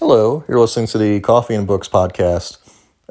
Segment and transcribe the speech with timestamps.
[0.00, 2.58] Hello, you're listening to the Coffee and Books podcast.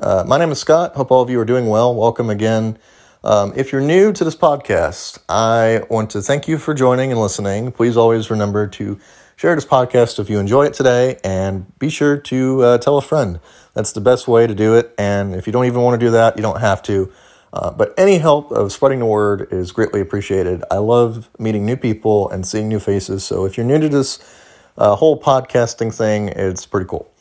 [0.01, 0.95] Uh, my name is Scott.
[0.95, 1.93] Hope all of you are doing well.
[1.93, 2.77] Welcome again.
[3.25, 7.19] Um, if you're new to this podcast, I want to thank you for joining and
[7.19, 7.73] listening.
[7.73, 8.97] Please always remember to
[9.35, 13.01] share this podcast if you enjoy it today, and be sure to uh, tell a
[13.01, 13.41] friend.
[13.73, 14.95] That's the best way to do it.
[14.97, 17.11] And if you don't even want to do that, you don't have to.
[17.51, 20.63] Uh, but any help of spreading the word is greatly appreciated.
[20.71, 23.25] I love meeting new people and seeing new faces.
[23.25, 24.19] So if you're new to this
[24.77, 27.11] uh, whole podcasting thing, it's pretty cool.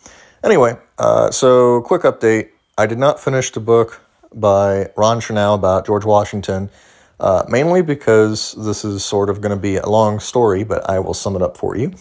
[0.44, 2.50] Anyway, uh, so quick update.
[2.78, 4.00] I did not finish the book
[4.34, 6.70] by Ron Chernow about George Washington,
[7.18, 10.98] uh, mainly because this is sort of going to be a long story, but I
[10.98, 11.94] will sum it up for you.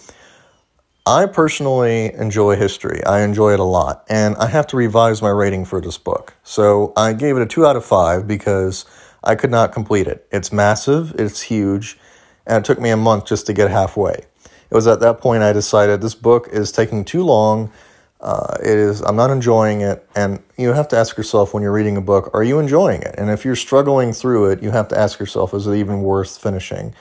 [1.08, 3.04] I personally enjoy history.
[3.06, 6.34] I enjoy it a lot, and I have to revise my rating for this book.
[6.44, 8.86] So I gave it a 2 out of 5 because
[9.24, 10.28] I could not complete it.
[10.32, 11.98] It's massive, it's huge,
[12.46, 14.26] and it took me a month just to get halfway.
[14.76, 17.72] It was at that point I decided this book is taking too long.
[18.20, 21.72] Uh, it is I'm not enjoying it, and you have to ask yourself when you're
[21.72, 23.16] reading a book, are you enjoying it?
[23.18, 26.38] And if you're struggling through it, you have to ask yourself, is it even worth
[26.38, 26.94] finishing?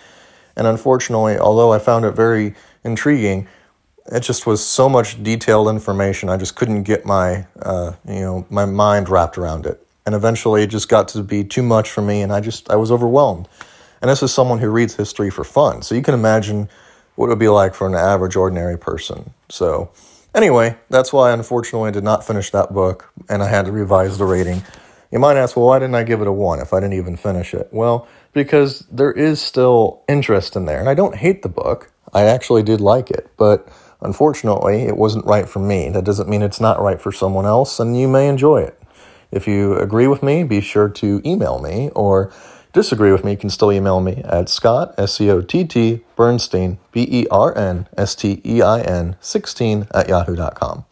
[0.55, 3.49] And unfortunately, although I found it very intriguing,
[4.07, 6.29] it just was so much detailed information.
[6.29, 9.85] I just couldn't get my, uh, you know, my mind wrapped around it.
[10.07, 12.77] And eventually, it just got to be too much for me, and I just I
[12.77, 13.49] was overwhelmed.
[14.01, 16.69] And this is someone who reads history for fun, so you can imagine
[17.15, 19.33] what it would be like for an average, ordinary person.
[19.49, 19.91] So,
[20.35, 24.19] anyway, that's why unfortunately I did not finish that book, and I had to revise
[24.19, 24.63] the rating.
[25.11, 27.17] You might ask, well, why didn't I give it a one if I didn't even
[27.17, 27.69] finish it?
[27.71, 31.93] Well, because there is still interest in there, and I don't hate the book.
[32.13, 33.69] I actually did like it, but
[34.05, 35.89] Unfortunately, it wasn't right for me.
[35.89, 38.79] That doesn't mean it's not right for someone else, and you may enjoy it.
[39.33, 42.31] If you agree with me, be sure to email me, or
[42.75, 46.05] disagree with me, you can still email me at Scott, S C O T T,
[46.17, 50.85] Bernstein, B E R N S T E I N, 16 at yahoo.com.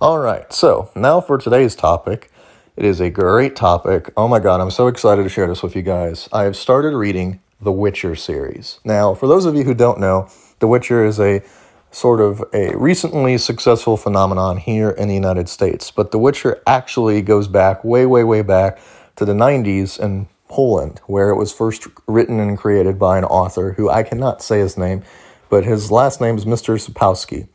[0.00, 2.32] All right, so now for today's topic.
[2.76, 4.10] It is a great topic.
[4.16, 6.28] Oh my God, I'm so excited to share this with you guys.
[6.32, 8.80] I have started reading the Witcher series.
[8.84, 10.28] Now, for those of you who don't know,
[10.60, 11.42] The Witcher is a
[11.90, 15.90] sort of a recently successful phenomenon here in the United States.
[15.90, 18.78] But The Witcher actually goes back way, way, way back
[19.16, 23.72] to the 90s in Poland, where it was first written and created by an author
[23.72, 25.02] who I cannot say his name,
[25.48, 26.76] but his last name is Mr.
[26.76, 27.48] Sapkowski.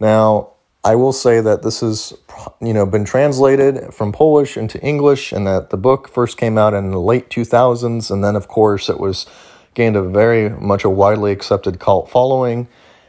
[0.00, 2.12] Now, I will say that this has,
[2.60, 6.74] you know, been translated from Polish into English, and that the book first came out
[6.74, 9.26] in the late 2000s, and then, of course, it was
[9.74, 12.66] gained a very much a widely accepted cult following.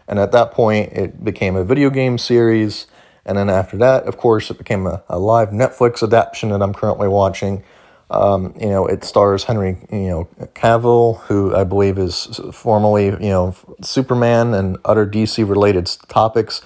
[0.08, 2.88] And at that point, it became a video game series.
[3.26, 6.74] And then after that, of course, it became a, a live Netflix adaptation that I'm
[6.74, 7.64] currently watching.
[8.10, 13.30] Um, you know, it stars Henry, you know, Cavill, who I believe is formerly, you
[13.30, 16.62] know, Superman and other DC related topics.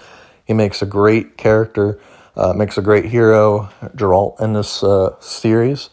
[0.46, 2.00] He makes a great character,
[2.36, 5.90] uh, makes a great hero, Geralt, in this uh, series.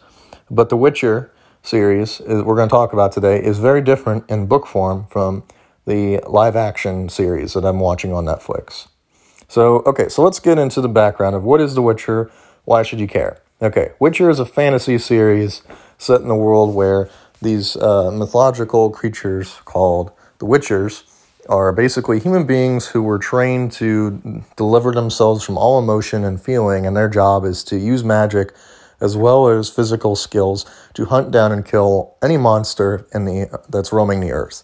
[0.49, 1.31] But The Witcher
[1.63, 5.43] series, is, we're going to talk about today, is very different in book form from
[5.85, 8.87] the live action series that I'm watching on Netflix.
[9.47, 12.31] So, okay, so let's get into the background of what is The Witcher?
[12.65, 13.39] Why should you care?
[13.61, 15.61] Okay, Witcher is a fantasy series
[15.97, 17.09] set in a world where
[17.41, 21.03] these uh, mythological creatures called the Witchers
[21.47, 26.85] are basically human beings who were trained to deliver themselves from all emotion and feeling,
[26.85, 28.53] and their job is to use magic
[28.99, 33.91] as well as physical skills to hunt down and kill any monster in the that's
[33.91, 34.63] roaming the earth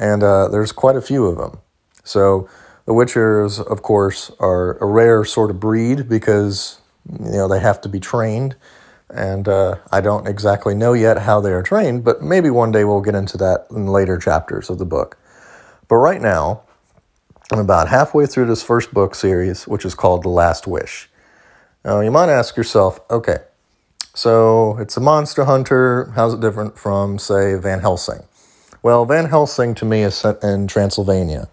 [0.00, 1.60] and uh, there's quite a few of them.
[2.02, 2.48] So
[2.86, 7.80] the Witchers, of course, are a rare sort of breed because you know they have
[7.82, 8.56] to be trained,
[9.08, 12.84] and uh, I don't exactly know yet how they are trained, but maybe one day
[12.84, 15.18] we'll get into that in later chapters of the book.
[15.88, 16.62] But right now,
[17.52, 21.08] I'm about halfway through this first book series, which is called The Last Wish.
[21.84, 23.38] Now, you might ask yourself, okay,
[24.14, 26.12] so it's a monster hunter.
[26.14, 28.22] How's it different from, say, Van Helsing?
[28.82, 31.48] Well, Van Helsing to me is set in Transylvania.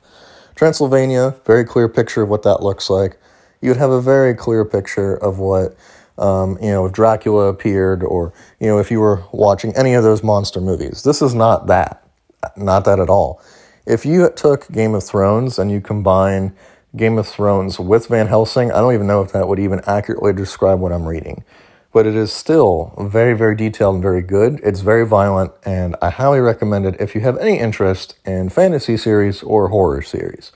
[0.55, 3.17] Transylvania, very clear picture of what that looks like.
[3.61, 5.75] You'd have a very clear picture of what,
[6.17, 10.03] um, you know, if Dracula appeared or, you know, if you were watching any of
[10.03, 11.03] those monster movies.
[11.03, 12.03] This is not that.
[12.55, 13.41] Not that at all.
[13.85, 16.55] If you took Game of Thrones and you combine
[16.95, 20.33] Game of Thrones with Van Helsing, I don't even know if that would even accurately
[20.33, 21.43] describe what I'm reading
[21.97, 24.59] but it is still very, very detailed and very good.
[24.63, 28.97] It's very violent, and I highly recommend it if you have any interest in fantasy
[28.97, 30.51] series or horror series.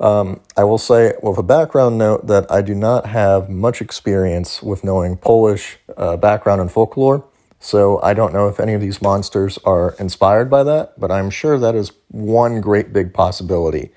[0.00, 4.62] Um, I will say, with a background note, that I do not have much experience
[4.62, 7.24] with knowing Polish uh, background and folklore,
[7.58, 11.30] so I don't know if any of these monsters are inspired by that, but I'm
[11.30, 13.90] sure that is one great big possibility.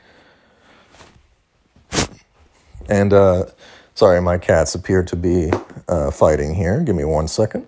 [2.89, 3.45] And uh,
[3.94, 5.51] sorry, my cats appear to be
[5.88, 6.81] uh, fighting here.
[6.81, 7.68] Give me one second.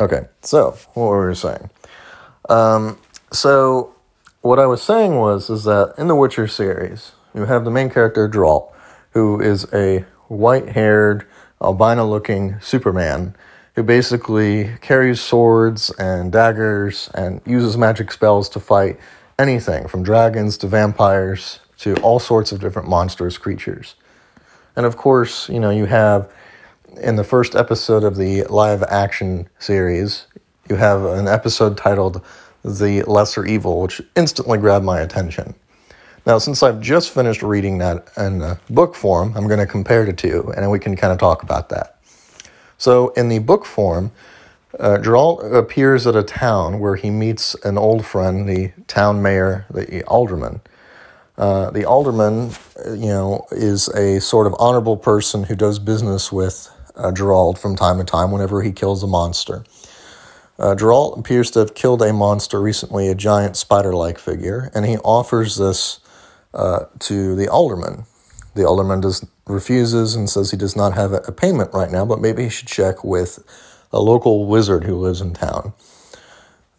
[0.00, 1.70] Okay, so what were we saying?
[2.48, 2.98] Um,
[3.32, 3.94] so
[4.40, 7.90] what I was saying was is that in the Witcher series, you have the main
[7.90, 8.72] character Geralt,
[9.10, 11.26] who is a white-haired,
[11.60, 13.34] albino-looking Superman
[13.74, 18.98] who basically carries swords and daggers and uses magic spells to fight
[19.38, 23.94] anything from dragons to vampires to all sorts of different monstrous creatures.
[24.74, 26.28] And of course, you know, you have
[27.00, 30.26] in the first episode of the live action series,
[30.68, 32.22] you have an episode titled
[32.64, 35.54] The Lesser Evil, which instantly grabbed my attention.
[36.26, 40.12] Now, since I've just finished reading that in book form, I'm going to compare the
[40.12, 41.98] two, and we can kind of talk about that.
[42.76, 44.12] So, in the book form,
[44.78, 49.64] uh, Geralt appears at a town where he meets an old friend, the town mayor,
[49.70, 50.60] the alderman.
[51.38, 52.50] Uh, the alderman,
[52.86, 57.76] you know, is a sort of honorable person who does business with uh, Geralt from
[57.76, 59.64] time to time whenever he kills a monster.
[60.58, 64.84] Uh, Geralt appears to have killed a monster recently, a giant spider like figure, and
[64.86, 66.00] he offers this
[66.52, 68.04] uh, to the alderman.
[68.54, 72.20] The alderman does, refuses and says he does not have a payment right now, but
[72.20, 73.38] maybe he should check with
[73.92, 75.72] a local wizard who lives in town.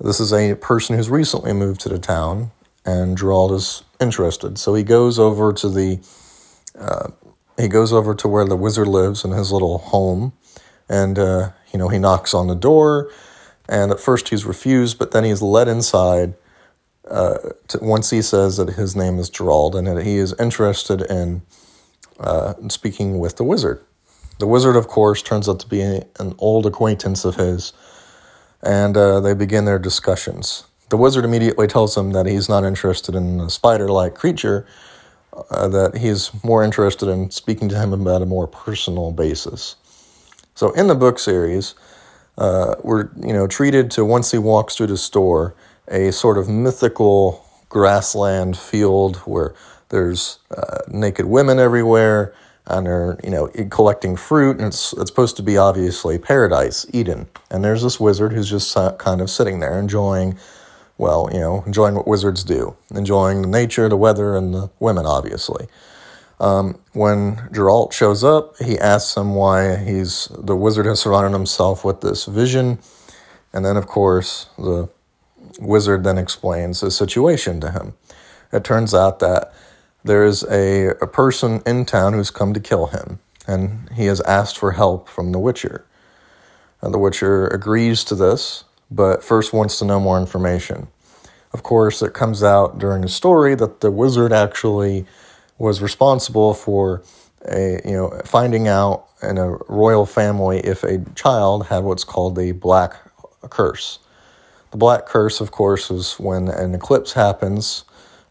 [0.01, 2.51] This is a person who's recently moved to the town,
[2.85, 4.57] and Geralt is interested.
[4.57, 5.99] So he goes over to the
[6.77, 7.09] uh,
[7.57, 10.33] he goes over to where the wizard lives in his little home,
[10.87, 13.11] and uh, you know he knocks on the door,
[13.69, 16.33] and at first he's refused, but then he's led inside.
[17.09, 17.37] Uh,
[17.67, 21.41] to, once he says that his name is Geralt and that he is interested in
[22.19, 23.81] uh, speaking with the wizard.
[24.39, 27.73] The wizard, of course, turns out to be an old acquaintance of his,
[28.61, 30.65] and uh, they begin their discussions.
[30.89, 34.65] The wizard immediately tells him that he's not interested in a spider like creature,
[35.51, 39.75] uh, that he's more interested in speaking to him about a more personal basis.
[40.55, 41.75] So, in the book series,
[42.39, 45.53] uh, we're you know treated to once he walks through the store
[45.89, 49.53] a sort of mythical grassland field where
[49.89, 52.33] there's uh, naked women everywhere
[52.65, 57.27] and they're you know collecting fruit and it's it's supposed to be obviously paradise eden.
[57.51, 60.37] And there's this wizard who's just kind of sitting there enjoying
[60.97, 65.05] well you know enjoying what wizards do enjoying the nature the weather and the women
[65.05, 65.67] obviously
[66.39, 71.83] um, when Geralt shows up he asks him why he's the wizard has surrounded himself
[71.83, 72.79] with this vision
[73.53, 74.89] and then of course the
[75.59, 77.93] wizard then explains the situation to him
[78.51, 79.53] it turns out that
[80.03, 84.21] there is a, a person in town who's come to kill him, and he has
[84.21, 85.85] asked for help from the Witcher.
[86.81, 90.87] And the Witcher agrees to this, but first wants to know more information.
[91.51, 95.05] Of course, it comes out during the story that the wizard actually
[95.59, 97.03] was responsible for
[97.47, 102.39] a you know finding out in a royal family if a child had what's called
[102.39, 102.93] a black
[103.49, 103.99] curse.
[104.71, 107.83] The black curse, of course, is when an eclipse happens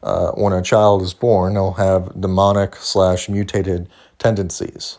[0.02, 3.88] uh, when a child is born, they'll have demonic slash mutated
[4.18, 4.98] tendencies.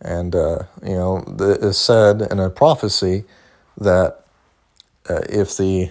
[0.00, 3.24] And, uh, you know, it is said in a prophecy
[3.78, 4.24] that
[5.08, 5.90] uh, if the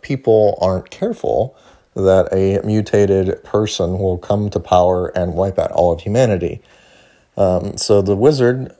[0.00, 1.56] people aren't careful,
[1.98, 6.62] that a mutated person will come to power and wipe out all of humanity.
[7.36, 8.72] Um, so the wizard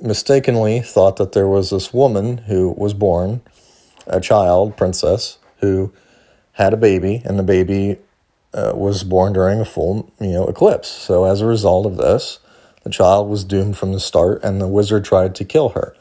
[0.00, 3.42] mistakenly thought that there was this woman who was born,
[4.06, 5.92] a child, princess, who
[6.52, 7.98] had a baby, and the baby
[8.52, 10.88] uh, was born during a full you know eclipse.
[10.88, 12.38] So as a result of this,
[12.82, 15.94] the child was doomed from the start, and the wizard tried to kill her.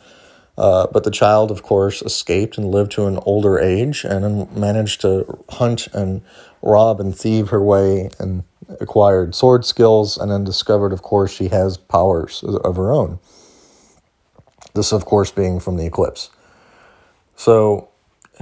[0.55, 5.01] Uh, but the child, of course, escaped and lived to an older age and managed
[5.01, 6.21] to hunt and
[6.63, 8.43] rob and thieve her way and
[8.79, 13.19] acquired sword skills and then discovered, of course, she has powers of her own.
[14.73, 16.31] This, of course, being from the eclipse.
[17.35, 17.89] So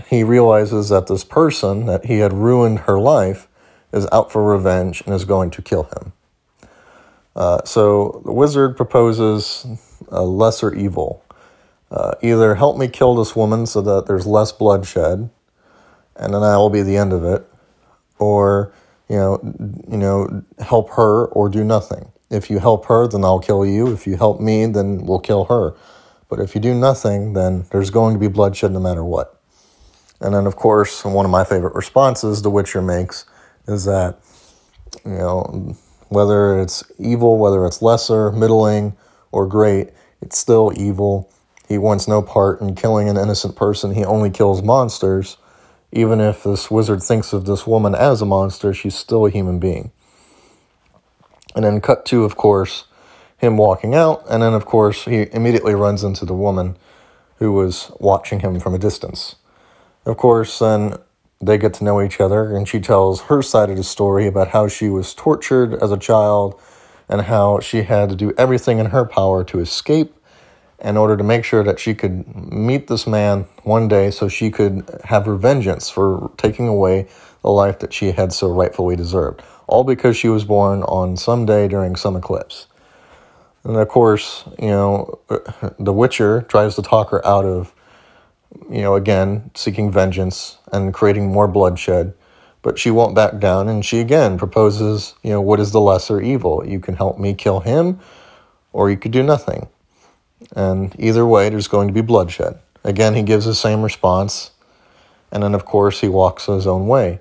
[0.08, 3.48] he realizes that this person, that he had ruined her life,
[3.92, 6.14] is out for revenge and is going to kill him.
[7.36, 9.66] Uh, so the wizard proposes
[10.10, 11.26] a lesser evil.
[11.90, 15.30] Uh, either help me kill this woman so that there's less bloodshed,
[16.16, 17.51] and then that will be the end of it,
[18.22, 18.72] or
[19.10, 19.40] you know,
[19.90, 22.14] you know, help her or do nothing.
[22.30, 23.92] If you help her, then I'll kill you.
[23.92, 25.76] If you help me, then we'll kill her.
[26.30, 29.38] But if you do nothing, then there's going to be bloodshed no matter what.
[30.22, 33.26] And then, of course, one of my favorite responses The Witcher makes
[33.68, 34.18] is that,
[35.04, 35.76] you know,
[36.08, 38.96] whether it's evil, whether it's lesser, middling,
[39.34, 39.90] or great,
[40.22, 41.30] it's still evil.
[41.68, 43.94] He wants no part in killing an innocent person.
[43.94, 45.36] He only kills monsters.
[45.92, 49.60] Even if this wizard thinks of this woman as a monster, she's still a human
[49.60, 49.92] being.
[51.56, 52.86] And then, cut to, of course,
[53.38, 56.78] him walking out, and then, of course, he immediately runs into the woman
[57.38, 59.36] who was watching him from a distance.
[60.06, 60.98] Of course, then
[61.42, 64.50] they get to know each other, and she tells her side of the story about
[64.50, 66.60] how she was tortured as a child
[67.10, 70.16] and how she had to do everything in her power to escape
[70.82, 74.50] in order to make sure that she could meet this man one day so she
[74.50, 77.08] could have her vengeance for taking away
[77.44, 79.42] the life that she had so rightfully deserved.
[79.68, 82.68] All because she was born on some day during some eclipse.
[83.64, 85.20] And of course, you know,
[85.80, 87.74] the Witcher tries to talk her out of,
[88.70, 92.14] you know, again, seeking vengeance and creating more bloodshed.
[92.64, 96.22] But she won't back down, and she again proposes, you know, what is the lesser
[96.22, 96.64] evil?
[96.64, 98.00] You can help me kill him,
[98.72, 99.68] or you could do nothing.
[100.56, 102.60] And either way, there's going to be bloodshed.
[102.84, 104.52] Again, he gives the same response,
[105.32, 107.20] and then, of course, he walks his own way.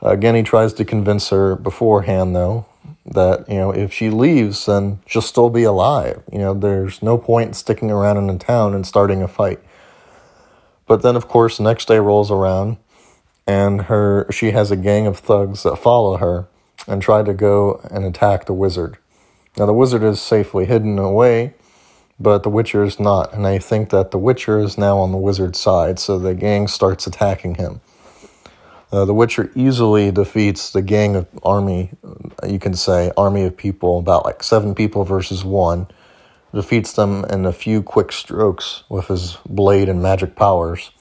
[0.00, 2.66] Again, he tries to convince her beforehand, though,
[3.06, 6.22] that, you know, if she leaves, then she'll still be alive.
[6.32, 9.60] You know, there's no point in sticking around in the town and starting a fight.
[10.86, 12.76] But then, of course, the next day rolls around,
[13.46, 16.46] and her she has a gang of thugs that follow her
[16.86, 18.98] and try to go and attack the wizard.
[19.56, 21.54] Now, the wizard is safely hidden away,
[22.18, 25.18] but the Witcher is not, and they think that the Witcher is now on the
[25.18, 27.80] wizard's side, so the gang starts attacking him.
[28.92, 31.90] Uh, the Witcher easily defeats the gang of army,
[32.46, 35.88] you can say, army of people, about like seven people versus one,
[36.54, 40.92] defeats them in a few quick strokes with his blade and magic powers,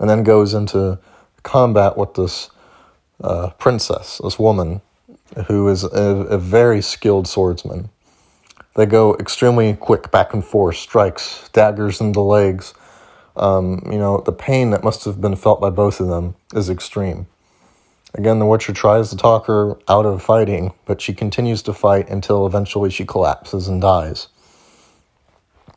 [0.00, 0.98] and then goes into
[1.44, 2.50] combat with this
[3.22, 4.82] uh, princess, this woman,
[5.46, 7.90] who is a, a very skilled swordsman.
[8.74, 12.74] They go extremely quick back and forth, strikes, daggers in the legs.
[13.36, 16.68] Um, you know, the pain that must have been felt by both of them is
[16.68, 17.26] extreme.
[18.14, 22.08] Again, the Witcher tries to talk her out of fighting, but she continues to fight
[22.08, 24.28] until eventually she collapses and dies.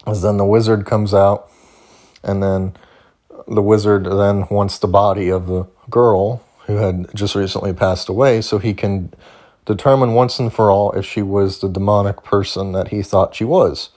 [0.06, 1.52] As then the wizard comes out,
[2.24, 2.78] and then
[3.48, 8.42] the wizard then wants the body of the girl who had just recently passed away
[8.42, 9.14] so he can
[9.68, 13.44] determine once and for all if she was the demonic person that he thought she
[13.44, 13.90] was.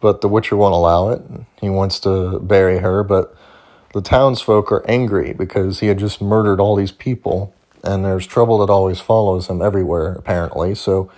[0.00, 1.22] But the Witcher won't allow it.
[1.60, 3.34] He wants to bury her, but
[3.94, 8.58] the townsfolk are angry because he had just murdered all these people, and there's trouble
[8.58, 10.74] that always follows him everywhere, apparently.
[10.74, 11.10] So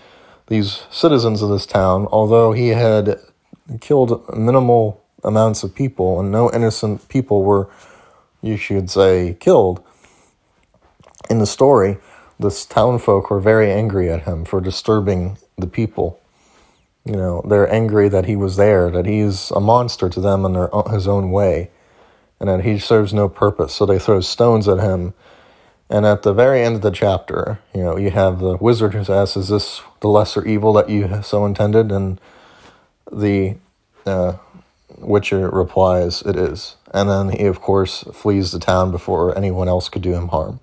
[0.47, 3.19] these citizens of this town, although he had
[3.81, 7.69] killed minimal amounts of people and no innocent people were,
[8.43, 9.83] you should say, killed
[11.31, 11.97] in the story,
[12.38, 16.21] this townfolk were very angry at him for disturbing the people.
[17.05, 20.55] You know, they're angry that he was there, that he's a monster to them in
[20.55, 21.71] their, his own way,
[22.41, 23.75] and that he serves no purpose.
[23.75, 25.14] So they throw stones at him.
[25.91, 29.05] And at the very end of the chapter, you know, you have the wizard who
[29.05, 32.19] says, "Is this the lesser evil that you so intended?" And
[33.12, 33.57] the
[34.07, 34.38] uh,
[34.99, 39.91] Witcher replies, "It is." And then he, of course, flees the town before anyone else
[39.91, 40.59] could do him harm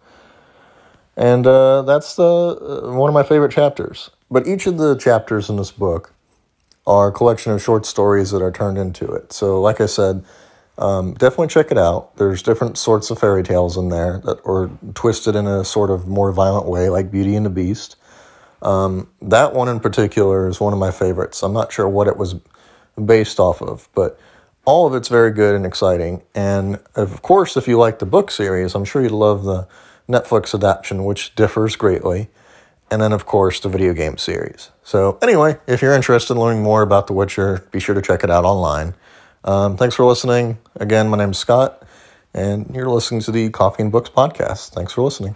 [1.17, 4.09] and uh, that's the uh, one of my favorite chapters.
[4.29, 6.13] But each of the chapters in this book
[6.87, 9.33] are a collection of short stories that are turned into it.
[9.33, 10.23] So, like I said,
[10.77, 12.15] um, definitely check it out.
[12.17, 16.07] There's different sorts of fairy tales in there that are twisted in a sort of
[16.07, 17.97] more violent way, like Beauty and the Beast.
[18.61, 21.43] Um, that one in particular is one of my favorites.
[21.43, 22.35] I'm not sure what it was
[23.03, 24.19] based off of, but
[24.65, 26.21] all of it's very good and exciting.
[26.35, 29.67] And of course, if you like the book series, I'm sure you'd love the
[30.11, 32.29] Netflix adaptation, which differs greatly,
[32.89, 34.69] and then, of course, the video game series.
[34.83, 38.23] So, anyway, if you're interested in learning more about The Witcher, be sure to check
[38.23, 38.93] it out online.
[39.43, 40.59] Um, thanks for listening.
[40.75, 41.83] Again, my name is Scott,
[42.33, 44.71] and you're listening to the Coffee and Books podcast.
[44.71, 45.35] Thanks for listening.